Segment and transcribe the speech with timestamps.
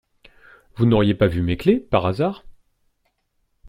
[0.77, 2.43] Vous n'auriez pas vu mes clés, par hasard?